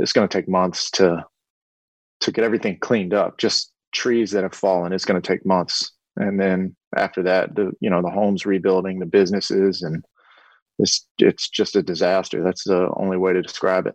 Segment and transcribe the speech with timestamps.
[0.00, 1.24] it's going to take months to
[2.20, 3.38] to get everything cleaned up.
[3.38, 7.72] Just trees that have fallen, it's going to take months, and then after that, the
[7.80, 10.04] you know the homes rebuilding, the businesses, and
[10.78, 12.42] it's it's just a disaster.
[12.42, 13.94] That's the only way to describe it.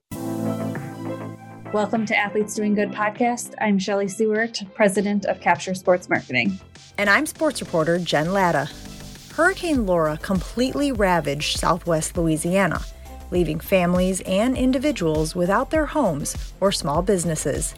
[1.74, 3.56] Welcome to Athletes Doing Good podcast.
[3.60, 6.60] I'm Shelly Seward, president of Capture Sports Marketing.
[7.00, 8.70] And I'm sports reporter Jen Latta.
[9.34, 12.82] Hurricane Laura completely ravaged southwest Louisiana,
[13.32, 17.76] leaving families and individuals without their homes or small businesses.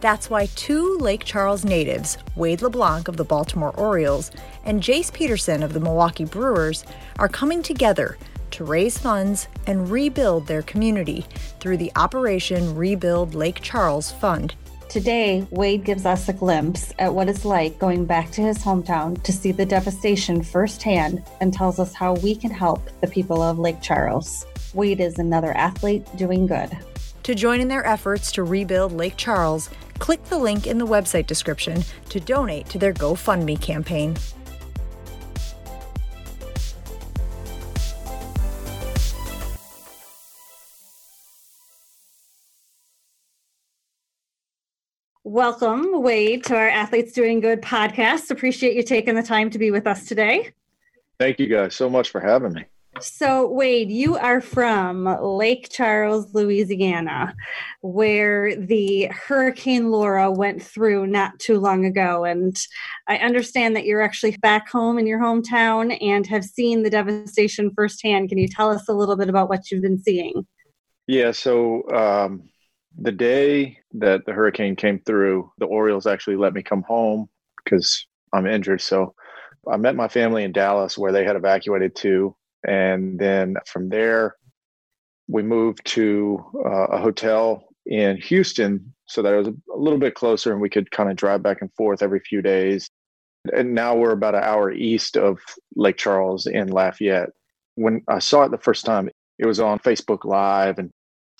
[0.00, 4.30] That's why two Lake Charles natives, Wade LeBlanc of the Baltimore Orioles
[4.64, 6.84] and Jace Peterson of the Milwaukee Brewers,
[7.18, 8.16] are coming together
[8.52, 11.26] to raise funds and rebuild their community
[11.60, 14.54] through the Operation Rebuild Lake Charles Fund.
[14.88, 19.22] Today, Wade gives us a glimpse at what it's like going back to his hometown
[19.22, 23.58] to see the devastation firsthand and tells us how we can help the people of
[23.58, 24.46] Lake Charles.
[24.74, 26.76] Wade is another athlete doing good.
[27.22, 31.26] To join in their efforts to rebuild Lake Charles, click the link in the website
[31.26, 34.16] description to donate to their GoFundMe campaign.
[45.24, 48.30] Welcome, Wade, to our Athletes Doing Good podcast.
[48.30, 50.52] Appreciate you taking the time to be with us today.
[51.18, 52.64] Thank you guys so much for having me.
[53.00, 57.34] So, Wade, you are from Lake Charles, Louisiana,
[57.80, 62.24] where the Hurricane Laura went through not too long ago.
[62.24, 62.56] And
[63.06, 67.70] I understand that you're actually back home in your hometown and have seen the devastation
[67.74, 68.28] firsthand.
[68.28, 70.46] Can you tell us a little bit about what you've been seeing?
[71.06, 72.48] Yeah, so um,
[72.98, 77.28] the day that the hurricane came through, the Orioles actually let me come home
[77.64, 78.80] because I'm injured.
[78.80, 79.14] So
[79.70, 82.34] I met my family in Dallas where they had evacuated to.
[82.66, 84.36] And then from there,
[85.28, 90.14] we moved to uh, a hotel in Houston so that it was a little bit
[90.14, 92.90] closer and we could kind of drive back and forth every few days.
[93.54, 95.38] And now we're about an hour east of
[95.76, 97.30] Lake Charles in Lafayette.
[97.76, 100.90] When I saw it the first time, it was on Facebook Live and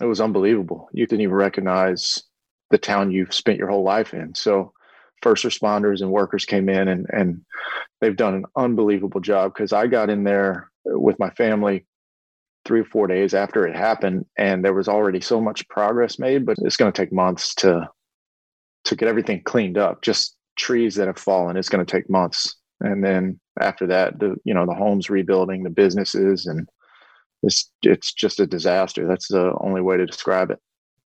[0.00, 0.88] it was unbelievable.
[0.92, 2.22] You didn't even recognize
[2.70, 4.34] the town you've spent your whole life in.
[4.34, 4.72] So
[5.22, 7.44] first responders and workers came in and and
[8.00, 11.86] they've done an unbelievable job because I got in there with my family
[12.64, 16.44] three or four days after it happened and there was already so much progress made
[16.44, 17.88] but it's going to take months to
[18.84, 22.56] to get everything cleaned up just trees that have fallen it's going to take months
[22.80, 26.68] and then after that the you know the homes rebuilding the businesses and
[27.42, 29.06] it's it's just a disaster.
[29.06, 30.58] That's the only way to describe it.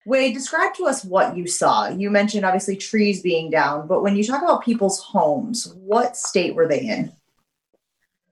[0.07, 1.89] Wade, describe to us what you saw.
[1.89, 6.55] You mentioned obviously trees being down, but when you talk about people's homes, what state
[6.55, 7.13] were they in?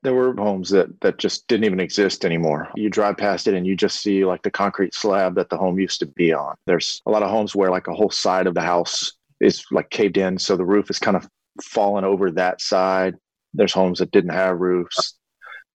[0.03, 2.69] There were homes that that just didn't even exist anymore.
[2.77, 5.79] You drive past it and you just see like the concrete slab that the home
[5.79, 6.55] used to be on.
[6.67, 9.91] There's a lot of homes where like a whole side of the house is like
[9.91, 11.29] caved in, so the roof is kind of
[11.63, 13.15] fallen over that side.
[13.55, 15.19] There's homes that didn't have roofs,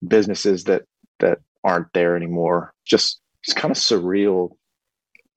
[0.08, 0.84] businesses that
[1.20, 2.74] that aren't there anymore.
[2.86, 4.52] Just it's kind of surreal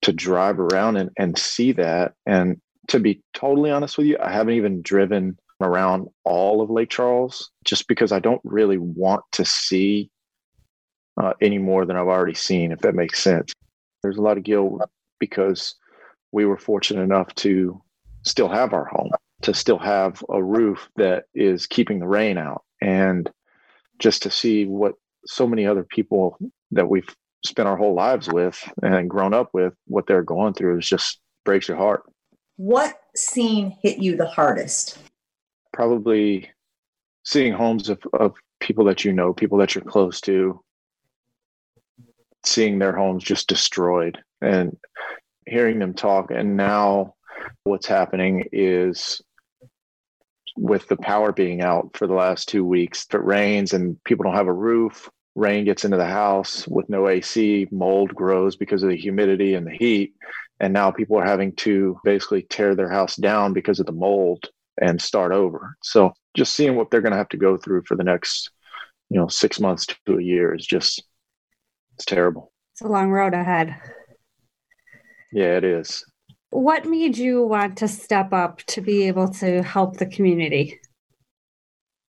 [0.02, 2.14] to drive around and, and see that.
[2.24, 6.90] And to be totally honest with you, I haven't even driven around all of Lake
[6.90, 10.10] Charles just because I don't really want to see
[11.20, 13.52] uh, any more than I've already seen, if that makes sense.
[14.02, 14.82] There's a lot of guilt
[15.18, 15.74] because
[16.32, 17.80] we were fortunate enough to
[18.22, 19.10] still have our home,
[19.42, 22.62] to still have a roof that is keeping the rain out.
[22.82, 23.30] And
[23.98, 24.94] just to see what
[25.26, 26.36] so many other people
[26.72, 27.08] that we've
[27.44, 31.20] spent our whole lives with and grown up with, what they're going through is just
[31.44, 32.02] breaks your heart.
[32.56, 34.98] What scene hit you the hardest?
[35.76, 36.50] Probably
[37.22, 40.64] seeing homes of, of people that you know, people that you're close to,
[42.46, 44.74] seeing their homes just destroyed and
[45.46, 46.30] hearing them talk.
[46.30, 47.16] And now
[47.64, 49.20] what's happening is
[50.56, 54.24] with the power being out for the last two weeks, if it rains and people
[54.24, 58.82] don't have a roof, rain gets into the house with no AC, mold grows because
[58.82, 60.14] of the humidity and the heat.
[60.58, 64.48] And now people are having to basically tear their house down because of the mold
[64.80, 65.76] and start over.
[65.82, 68.50] So just seeing what they're going to have to go through for the next,
[69.08, 71.02] you know, six months to a year is just,
[71.94, 72.52] it's terrible.
[72.72, 73.74] It's a long road ahead.
[75.32, 76.04] Yeah, it is.
[76.50, 80.80] What made you want to step up to be able to help the community?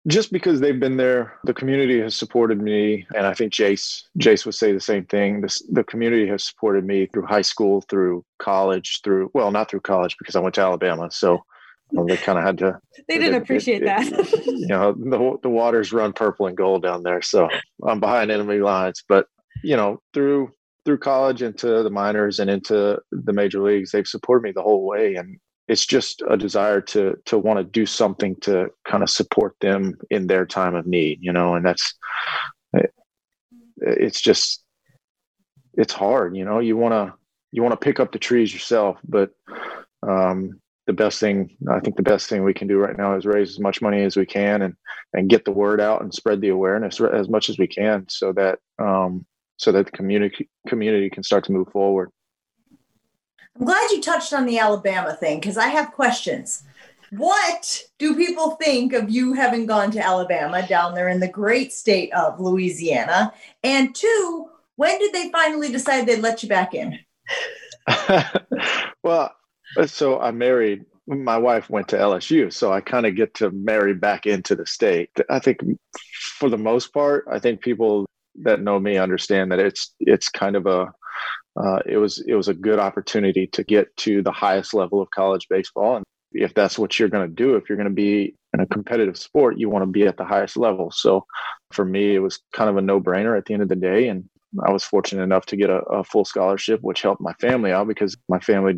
[0.07, 4.47] just because they've been there, the community has supported me, and I think Jace Jace
[4.47, 5.41] would say the same thing.
[5.41, 9.81] This, the community has supported me through high school, through college, through well, not through
[9.81, 11.45] college because I went to Alabama, so
[11.93, 12.79] well, they kind of had to.
[13.09, 14.07] they didn't it, appreciate it, that.
[14.13, 17.49] It, you know, the the waters run purple and gold down there, so
[17.87, 19.03] I'm behind enemy lines.
[19.09, 19.27] But
[19.63, 20.53] you know, through
[20.85, 23.93] through college into the minors and into the major leagues.
[23.93, 25.39] They've supported me the whole way, and
[25.69, 29.97] it's just a desire to to want to do something to kind of support them
[30.11, 31.19] in their time of need.
[31.21, 31.95] You know, and that's
[33.81, 34.65] it's just
[35.75, 36.37] it's hard.
[36.37, 37.15] You know, you want to
[37.53, 39.31] you want to pick up the trees yourself, but
[40.07, 40.61] um,
[40.91, 43.51] the best thing I think the best thing we can do right now is raise
[43.51, 44.75] as much money as we can and
[45.13, 48.33] and get the word out and spread the awareness as much as we can so
[48.33, 49.25] that um,
[49.57, 52.11] so that the community community can start to move forward.
[53.57, 56.65] I'm glad you touched on the Alabama thing because I have questions.
[57.13, 61.73] What do people think of you having gone to Alabama down there in the great
[61.73, 63.33] state of Louisiana?
[63.63, 66.99] And two, when did they finally decide they'd let you back in?
[69.05, 69.33] well,
[69.87, 70.85] so I married.
[71.07, 74.67] My wife went to LSU, so I kind of get to marry back into the
[74.67, 75.11] state.
[75.29, 75.59] I think,
[76.39, 78.07] for the most part, I think people
[78.43, 80.93] that know me understand that it's it's kind of a
[81.57, 85.11] uh, it was it was a good opportunity to get to the highest level of
[85.11, 88.35] college baseball, and if that's what you're going to do, if you're going to be
[88.55, 90.91] in a competitive sport, you want to be at the highest level.
[90.93, 91.25] So,
[91.73, 94.09] for me, it was kind of a no brainer at the end of the day,
[94.09, 94.29] and
[94.65, 97.89] I was fortunate enough to get a, a full scholarship, which helped my family out
[97.89, 98.75] because my family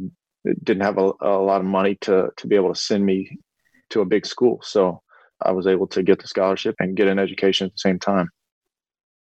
[0.63, 3.39] didn't have a, a lot of money to to be able to send me
[3.91, 4.61] to a big school.
[4.63, 5.03] So
[5.41, 8.31] I was able to get the scholarship and get an education at the same time.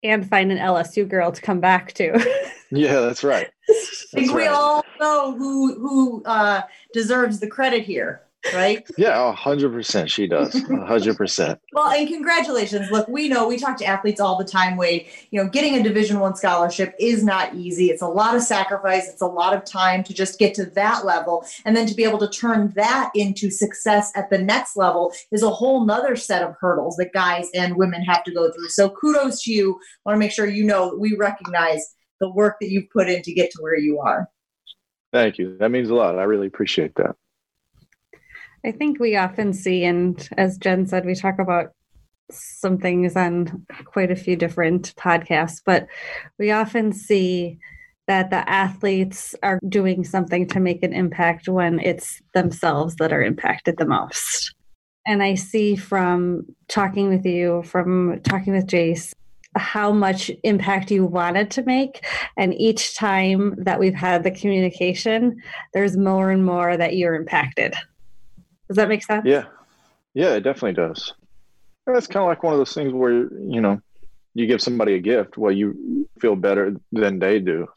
[0.03, 2.23] And find an LSU girl to come back to.
[2.71, 3.49] yeah, that's right.
[3.67, 4.37] That's I think right.
[4.37, 6.61] we all know who who uh,
[6.93, 8.85] deserves the credit here right?
[8.97, 10.09] Yeah, hundred percent.
[10.09, 11.59] She does, hundred percent.
[11.73, 12.89] Well, and congratulations.
[12.89, 14.77] Look, we know we talk to athletes all the time.
[14.77, 17.89] Wade, you know, getting a Division One scholarship is not easy.
[17.89, 19.09] It's a lot of sacrifice.
[19.09, 22.05] It's a lot of time to just get to that level, and then to be
[22.05, 26.43] able to turn that into success at the next level is a whole nother set
[26.43, 28.69] of hurdles that guys and women have to go through.
[28.69, 29.79] So, kudos to you.
[30.05, 33.21] I want to make sure you know we recognize the work that you've put in
[33.23, 34.29] to get to where you are.
[35.11, 35.57] Thank you.
[35.59, 36.17] That means a lot.
[36.17, 37.15] I really appreciate that.
[38.65, 41.73] I think we often see, and as Jen said, we talk about
[42.31, 45.85] some things on quite a few different podcasts, but
[46.39, 47.59] we often see
[48.07, 53.21] that the athletes are doing something to make an impact when it's themselves that are
[53.21, 54.55] impacted the most.
[55.05, 59.13] And I see from talking with you, from talking with Jace,
[59.55, 62.03] how much impact you wanted to make.
[62.35, 65.39] And each time that we've had the communication,
[65.73, 67.75] there's more and more that you're impacted.
[68.67, 69.25] Does that make sense?
[69.25, 69.45] Yeah.
[70.13, 71.13] Yeah, it definitely does.
[71.85, 73.81] That's kind of like one of those things where, you know,
[74.33, 77.67] you give somebody a gift, well, you feel better than they do.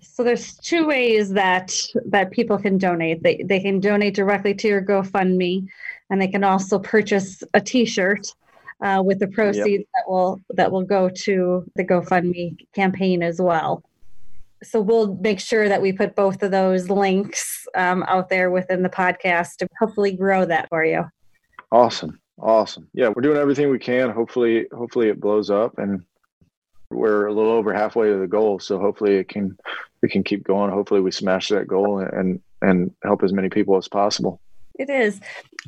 [0.00, 1.74] So there's two ways that
[2.06, 3.22] that people can donate.
[3.22, 5.68] They they can donate directly to your GoFundMe,
[6.10, 8.34] and they can also purchase a T-shirt
[8.80, 9.86] uh, with the proceeds yep.
[9.94, 13.84] that will that will go to the GoFundMe campaign as well
[14.62, 18.82] so we'll make sure that we put both of those links um, out there within
[18.82, 21.04] the podcast to hopefully grow that for you.
[21.70, 22.20] Awesome.
[22.40, 22.88] Awesome.
[22.92, 24.10] Yeah, we're doing everything we can.
[24.10, 26.04] Hopefully, hopefully it blows up and
[26.90, 28.58] we're a little over halfway to the goal.
[28.58, 29.56] So hopefully it can
[30.02, 30.70] we can keep going.
[30.70, 34.40] Hopefully we smash that goal and and help as many people as possible.
[34.78, 35.20] It is.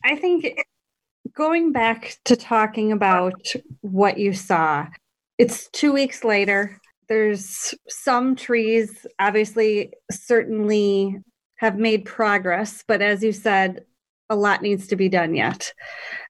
[0.05, 0.67] I think
[1.35, 3.41] going back to talking about
[3.81, 4.87] what you saw,
[5.39, 11.19] it's two weeks later there's some trees obviously certainly
[11.57, 13.85] have made progress but as you said
[14.31, 15.73] a lot needs to be done yet.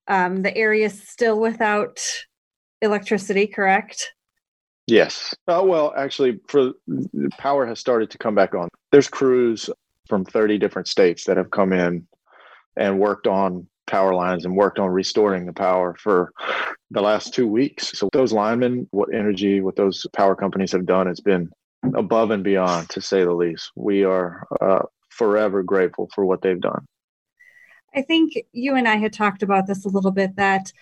[0.08, 2.00] Um, the area is still without
[2.82, 4.12] electricity correct?
[4.86, 5.34] Yes.
[5.48, 6.72] Oh well actually for
[7.38, 8.68] power has started to come back on.
[8.92, 9.70] There's crews
[10.08, 12.06] from 30 different states that have come in
[12.76, 16.32] and worked on power lines and worked on restoring the power for
[16.90, 17.98] the last two weeks.
[17.98, 21.50] So those linemen, what Entergy, what those power companies have done it's been
[21.94, 23.70] above and beyond, to say the least.
[23.76, 26.86] We are uh, forever grateful for what they've done.
[27.94, 30.72] I think you and I had talked about this a little bit that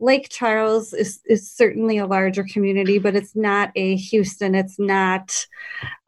[0.00, 5.46] Lake Charles is, is certainly a larger community, but it's not a Houston, it's not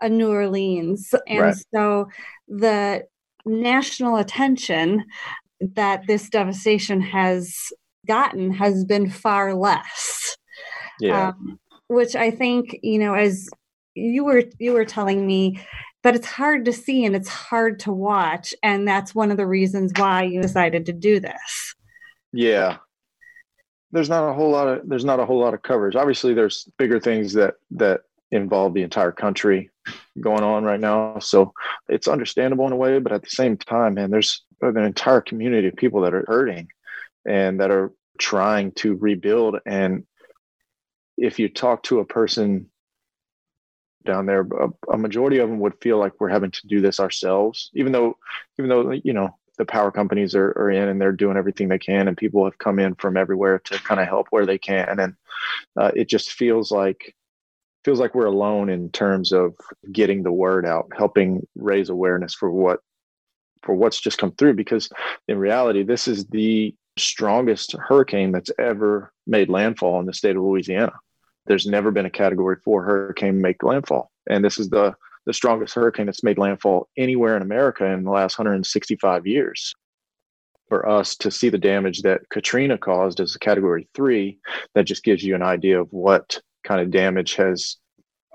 [0.01, 1.15] a New Orleans.
[1.27, 1.57] And right.
[1.75, 2.09] so
[2.49, 3.07] the
[3.45, 5.05] national attention
[5.61, 7.57] that this devastation has
[8.07, 10.37] gotten has been far less.
[11.01, 11.29] Yeah.
[11.29, 11.59] Um,
[11.89, 13.49] which I think, you know, as
[13.95, 15.61] you were you were telling me
[16.03, 19.47] that it's hard to see and it's hard to watch and that's one of the
[19.47, 21.75] reasons why you decided to do this.
[22.33, 22.79] Yeah.
[23.93, 25.97] There's not a whole lot of there's not a whole lot of coverage.
[25.97, 29.71] Obviously there's bigger things that that involve the entire country
[30.21, 31.19] going on right now.
[31.21, 31.53] So
[31.89, 35.69] it's understandable in a way, but at the same time, man, there's an entire community
[35.69, 36.69] of people that are hurting
[37.27, 39.57] and that are trying to rebuild.
[39.67, 40.07] And
[41.17, 42.71] if you talk to a person
[44.05, 47.01] down there, a, a majority of them would feel like we're having to do this
[47.01, 48.17] ourselves, even though,
[48.59, 51.79] even though you know the power companies are, are in and they're doing everything they
[51.79, 55.01] can, and people have come in from everywhere to kind of help where they can,
[55.01, 55.15] and
[55.77, 57.15] uh, it just feels like
[57.85, 59.55] feels like we're alone in terms of
[59.93, 62.81] getting the word out, helping raise awareness for what
[63.63, 64.55] for what's just come through.
[64.55, 64.89] Because
[65.29, 70.43] in reality, this is the strongest hurricane that's ever made landfall in the state of
[70.43, 70.93] Louisiana.
[71.47, 74.11] There's never been a category four hurricane make landfall.
[74.29, 74.95] And this is the,
[75.27, 79.75] the strongest hurricane that's made landfall anywhere in America in the last 165 years.
[80.69, 84.39] For us to see the damage that Katrina caused as a category three,
[84.75, 87.77] that just gives you an idea of what kind of damage has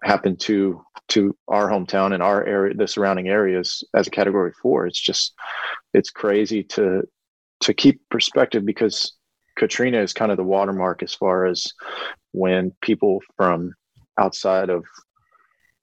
[0.03, 4.87] happened to to our hometown and our area the surrounding areas as a category four
[4.87, 5.33] it's just
[5.93, 7.03] it's crazy to
[7.59, 9.13] to keep perspective because
[9.57, 11.67] Katrina is kind of the watermark as far as
[12.31, 13.73] when people from
[14.17, 14.85] outside of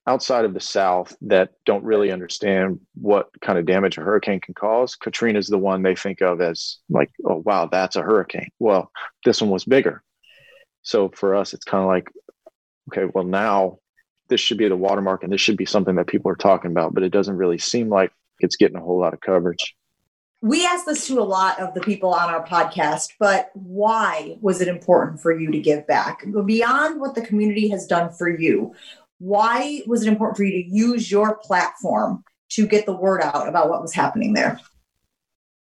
[0.07, 4.55] outside of the South that don't really understand what kind of damage a hurricane can
[4.55, 4.97] cause.
[4.97, 8.49] Katrina is the one they think of as like, oh wow, that's a hurricane.
[8.59, 8.91] Well,
[9.25, 10.03] this one was bigger.
[10.83, 12.11] So for us, it's kind of like,
[12.91, 13.79] okay, well now
[14.29, 16.95] this should be the watermark and this should be something that people are talking about,
[16.95, 19.75] but it doesn't really seem like it's getting a whole lot of coverage
[20.41, 24.61] we ask this to a lot of the people on our podcast, but why was
[24.61, 26.25] it important for you to give back?
[26.45, 28.75] Beyond what the community has done for you,
[29.19, 33.49] why was it important for you to use your platform to get the word out
[33.49, 34.61] about what was happening there?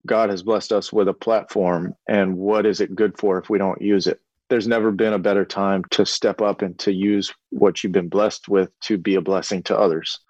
[0.06, 3.58] God has blessed us with a platform, and what is it good for if we
[3.58, 4.20] don't use it?
[4.48, 8.08] There's never been a better time to step up and to use what you've been
[8.08, 10.20] blessed with to be a blessing to others.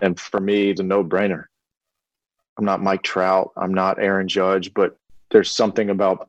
[0.00, 1.44] And for me, it's a no brainer
[2.58, 3.50] I'm not Mike Trout.
[3.56, 4.96] I'm not Aaron Judge, but
[5.30, 6.28] there's something about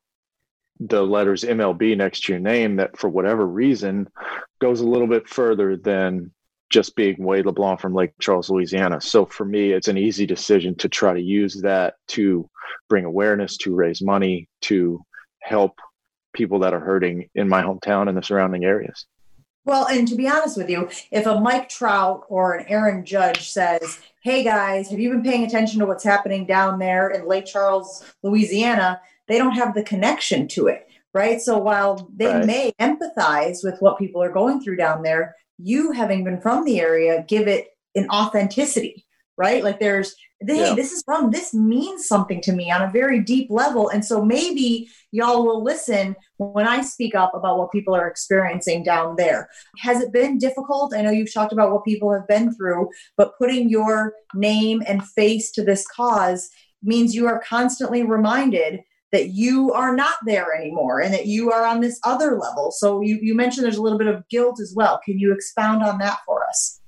[0.80, 4.08] the letters MLB next to your name that, for whatever reason,
[4.60, 6.32] goes a little bit further than
[6.70, 9.00] just being Wade LeBlanc from Lake Charles, Louisiana.
[9.00, 12.50] So for me, it's an easy decision to try to use that to
[12.90, 15.00] bring awareness, to raise money, to
[15.42, 15.78] help
[16.34, 19.06] people that are hurting in my hometown and the surrounding areas.
[19.66, 23.50] Well, and to be honest with you, if a Mike Trout or an Aaron Judge
[23.50, 27.46] says, Hey guys, have you been paying attention to what's happening down there in Lake
[27.46, 29.00] Charles, Louisiana?
[29.28, 31.42] They don't have the connection to it, right?
[31.42, 32.46] So while they right.
[32.46, 36.82] may empathize with what people are going through down there, you having been from the
[36.82, 39.06] area give it an authenticity,
[39.38, 39.64] right?
[39.64, 40.76] Like there's hey, yeah.
[40.76, 43.90] this is from this means something to me on a very deep level.
[43.90, 48.84] And so maybe y'all will listen when I speak up about what people are experiencing
[48.84, 49.50] down there.
[49.80, 50.94] Has it been difficult?
[50.96, 55.08] I know you've talked about what people have been through, but putting your name and
[55.08, 56.50] face to this cause
[56.82, 58.82] means you are constantly reminded
[59.14, 62.72] that you are not there anymore and that you are on this other level.
[62.72, 65.00] So you, you mentioned there's a little bit of guilt as well.
[65.06, 66.82] Can you expound on that for us?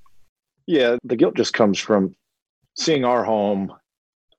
[0.65, 2.15] Yeah, the guilt just comes from
[2.75, 3.74] seeing our home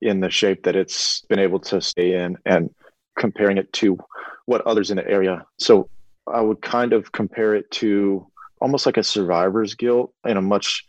[0.01, 2.69] in the shape that it's been able to stay in and
[3.17, 3.97] comparing it to
[4.45, 5.45] what others in the area.
[5.57, 5.89] So
[6.27, 8.27] I would kind of compare it to
[8.61, 10.85] almost like a survivor's guilt in a much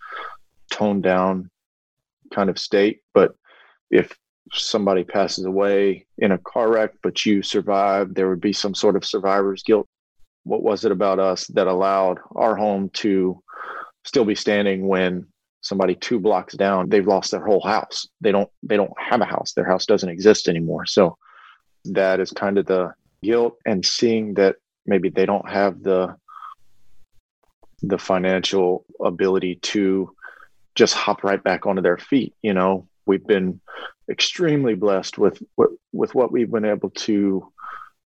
[0.71, 1.51] toned down
[2.33, 3.01] kind of state.
[3.15, 3.35] But
[3.91, 4.17] if
[4.53, 8.97] somebody passes away in a car wreck, but you survived, there would be some sort
[8.97, 9.87] of survivor's guilt.
[10.45, 13.43] What was it about us that allowed our home to
[14.05, 15.27] still be standing when
[15.61, 18.09] somebody two blocks down they've lost their whole house.
[18.21, 19.53] They don't they don't have a house.
[19.53, 20.87] Their house doesn't exist anymore.
[20.87, 21.17] So
[21.87, 26.17] that is kind of the guilt and seeing that maybe they don't have the
[27.83, 30.15] the financial ability to
[30.75, 32.87] just hop right back onto their feet you know?
[33.07, 33.61] We've been
[34.11, 35.43] extremely blessed with
[35.93, 37.51] with what we've been able to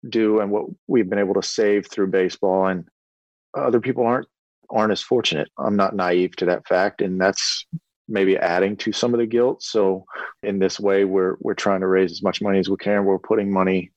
[0.07, 2.67] do and what we've been able to save through baseball.
[2.67, 2.85] And
[3.55, 4.27] other people aren't
[4.69, 5.49] aren't as fortunate.
[5.57, 7.65] I'm not naive to that fact, and that's
[8.07, 9.63] maybe adding to some of the guilt.
[9.63, 10.05] So
[10.41, 13.05] in this way, we're we're trying to raise as much money as we can.
[13.05, 13.91] We're putting money,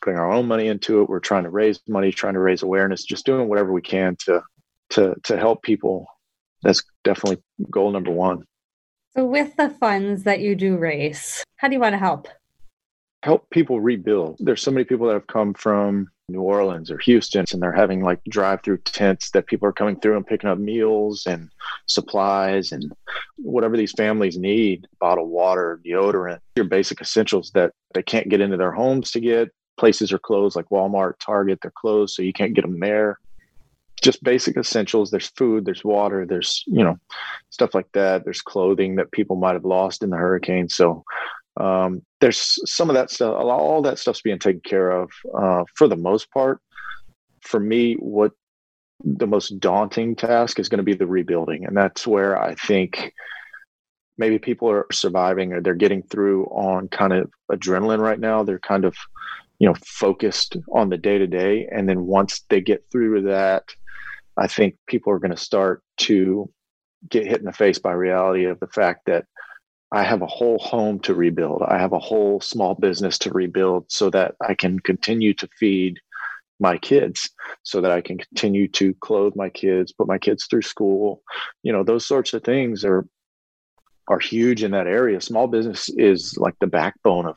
[0.00, 1.08] putting our own money into it.
[1.08, 4.42] We're trying to raise money, trying to raise awareness, just doing whatever we can to
[4.90, 6.06] to to help people.
[6.62, 8.44] That's definitely goal number one.
[9.16, 12.28] So with the funds that you do raise, how do you want to help?
[13.26, 14.36] Help people rebuild.
[14.38, 18.04] There's so many people that have come from New Orleans or Houston, and they're having
[18.04, 21.50] like drive through tents that people are coming through and picking up meals and
[21.86, 22.92] supplies and
[23.36, 28.56] whatever these families need bottled water, deodorant, your basic essentials that they can't get into
[28.56, 29.50] their homes to get.
[29.76, 33.18] Places are closed like Walmart, Target, they're closed, so you can't get them there.
[34.02, 35.10] Just basic essentials.
[35.10, 36.96] There's food, there's water, there's, you know,
[37.50, 38.22] stuff like that.
[38.22, 40.68] There's clothing that people might have lost in the hurricane.
[40.68, 41.02] So
[41.58, 45.88] um, there's some of that stuff all that stuff's being taken care of uh, for
[45.88, 46.60] the most part
[47.42, 48.32] for me what
[49.04, 51.64] the most daunting task is going to be the rebuilding.
[51.64, 53.12] And that's where I think
[54.18, 58.42] maybe people are surviving or they're getting through on kind of adrenaline right now.
[58.42, 58.96] They're kind of,
[59.58, 61.68] you know, focused on the day to day.
[61.70, 63.64] And then once they get through that,
[64.38, 66.50] I think people are going to start to
[67.08, 69.26] get hit in the face by reality of the fact that
[69.92, 71.62] I have a whole home to rebuild.
[71.62, 76.00] I have a whole small business to rebuild so that I can continue to feed
[76.58, 77.30] my kids,
[77.62, 81.22] so that I can continue to clothe my kids, put my kids through school.
[81.62, 83.06] You know, those sorts of things are
[84.08, 85.20] are huge in that area.
[85.20, 87.36] Small business is like the backbone of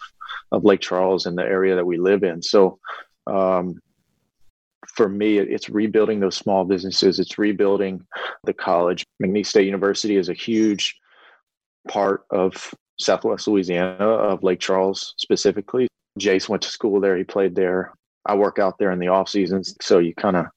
[0.52, 2.42] of Lake Charles and the area that we live in.
[2.42, 2.80] So
[3.28, 3.80] um,
[4.96, 7.20] for me, it's rebuilding those small businesses.
[7.20, 8.06] It's rebuilding
[8.44, 9.06] the college.
[9.22, 10.96] McNeese State University is a huge
[11.88, 15.88] part of Southwest Louisiana, of Lake Charles specifically.
[16.20, 17.18] Jace went to school there.
[17.18, 17.94] He played there.
[18.26, 19.76] I work out there in the off seasons.
[19.82, 20.48] So you kind of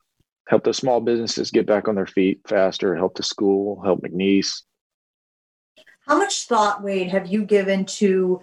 [0.48, 4.62] help the small businesses get back on their feet faster, help the school, help McNeese.
[6.06, 8.40] How much thought, Wade, have you given to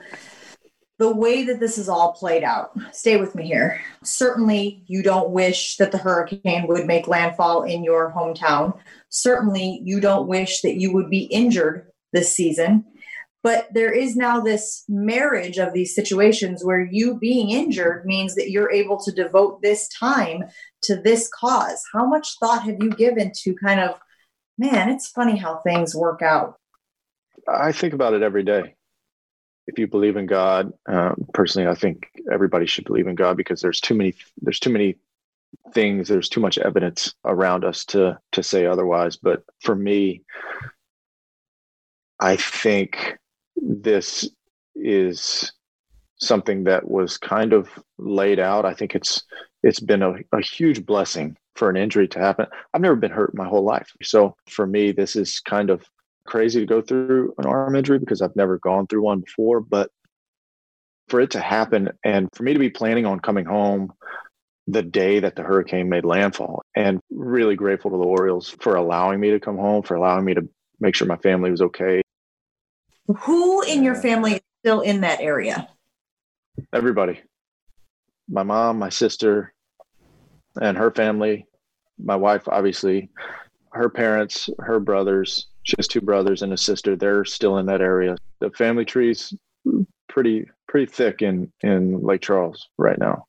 [0.97, 2.71] the way that this is all played out?
[2.93, 3.81] Stay with me here.
[4.01, 8.77] Certainly, you don't wish that the hurricane would make landfall in your hometown.
[9.09, 12.85] Certainly, you don't wish that you would be injured this season.
[13.41, 18.51] But there is now this marriage of these situations where you being injured means that
[18.51, 20.43] you're able to devote this time
[20.83, 21.81] to this cause.
[21.93, 23.95] How much thought have you given to kind of,
[24.57, 26.55] man, it's funny how things work out?
[27.47, 28.75] I think about it every day.
[29.67, 33.61] If you believe in God, uh, personally, I think everybody should believe in God because
[33.61, 34.95] there's too many there's too many
[35.73, 39.15] things there's too much evidence around us to to say otherwise.
[39.15, 40.23] But for me,
[42.19, 43.17] I think
[43.55, 44.29] this
[44.75, 45.51] is
[46.17, 48.65] something that was kind of laid out.
[48.65, 49.23] I think it's
[49.63, 52.47] it's been a, a huge blessing for an injury to happen.
[52.73, 53.91] I've never been hurt my whole life.
[54.01, 55.83] So for me, this is kind of
[56.25, 59.59] crazy to go through an arm injury because I've never gone through one before.
[59.59, 59.91] But
[61.09, 63.91] for it to happen and for me to be planning on coming home
[64.67, 69.19] the day that the hurricane made landfall and really grateful to the Orioles for allowing
[69.19, 70.47] me to come home, for allowing me to
[70.79, 72.01] make sure my family was okay.
[73.17, 75.69] Who in your family is still in that area?
[76.73, 77.21] Everybody.
[78.29, 79.53] My mom, my sister,
[80.61, 81.47] and her family,
[81.97, 83.09] my wife, obviously,
[83.71, 85.47] her parents, her brothers.
[85.63, 86.95] She has two brothers and a sister.
[86.95, 88.15] They're still in that area.
[88.39, 89.33] The family tree's
[90.07, 93.25] pretty pretty thick in in Lake Charles right now.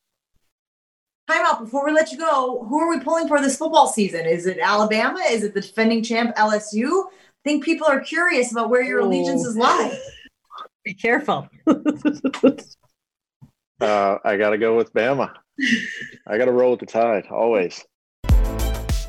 [1.29, 2.67] Time out before we let you go.
[2.69, 4.27] Who are we pulling for this football season?
[4.27, 5.21] Is it Alabama?
[5.29, 7.05] Is it the defending champ LSU?
[7.45, 9.99] I think people are curious about where your allegiances lie.
[10.85, 11.49] Be careful.
[11.67, 11.79] uh,
[14.25, 15.33] I got to go with Bama.
[16.27, 17.83] I got to roll with the tide always.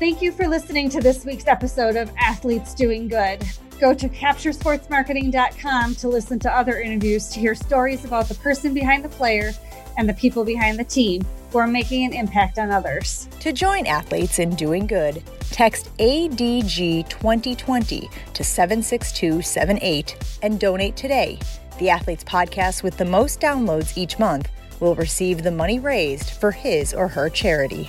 [0.02, 3.40] Thank you for listening to this week's episode of Athletes Doing Good.
[3.78, 9.04] Go to capturesportsmarketing.com to listen to other interviews to hear stories about the person behind
[9.04, 9.52] the player
[9.96, 13.28] and the people behind the team who are making an impact on others.
[13.38, 21.38] To join athletes in doing good, text ADG 2020 to 76278 and donate today.
[21.78, 24.48] The Athletes Podcast with the most downloads each month
[24.80, 27.88] will receive the money raised for his or her charity.